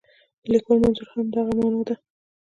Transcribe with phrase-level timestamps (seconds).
[0.41, 1.95] د لیکوال منظور هم همدغه معنا ده.